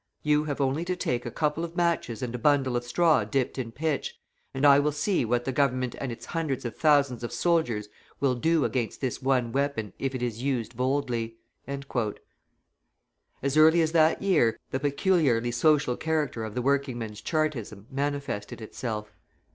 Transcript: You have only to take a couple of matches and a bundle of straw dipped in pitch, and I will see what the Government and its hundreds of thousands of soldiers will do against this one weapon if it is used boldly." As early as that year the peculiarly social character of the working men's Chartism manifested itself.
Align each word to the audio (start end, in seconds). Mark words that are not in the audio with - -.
You 0.23 0.45
have 0.45 0.59
only 0.59 0.83
to 0.85 0.95
take 0.95 1.27
a 1.27 1.29
couple 1.29 1.63
of 1.63 1.75
matches 1.77 2.23
and 2.23 2.33
a 2.33 2.39
bundle 2.39 2.75
of 2.75 2.83
straw 2.83 3.23
dipped 3.23 3.59
in 3.59 3.71
pitch, 3.71 4.17
and 4.51 4.65
I 4.65 4.79
will 4.79 4.91
see 4.91 5.23
what 5.25 5.45
the 5.45 5.51
Government 5.51 5.93
and 6.01 6.11
its 6.11 6.25
hundreds 6.25 6.65
of 6.65 6.75
thousands 6.75 7.23
of 7.23 7.31
soldiers 7.31 7.87
will 8.19 8.33
do 8.33 8.65
against 8.65 8.99
this 8.99 9.21
one 9.21 9.51
weapon 9.51 9.93
if 9.99 10.15
it 10.15 10.23
is 10.23 10.41
used 10.41 10.75
boldly." 10.75 11.37
As 11.67 13.55
early 13.57 13.83
as 13.83 13.91
that 13.91 14.23
year 14.23 14.57
the 14.71 14.79
peculiarly 14.79 15.51
social 15.51 15.95
character 15.95 16.45
of 16.45 16.55
the 16.55 16.63
working 16.63 16.97
men's 16.97 17.21
Chartism 17.21 17.85
manifested 17.91 18.59
itself. 18.59 19.13